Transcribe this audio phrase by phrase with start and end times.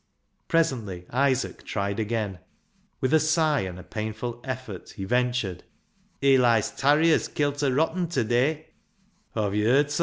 [0.47, 2.39] Presently Isaac tried again.
[3.01, 5.63] With a sigh, and a painful effort, he ventured
[6.23, 8.69] —"Eli's tarrier's kilt a rotten [rat] ta day,""
[9.35, 9.99] Aw've yerd sa."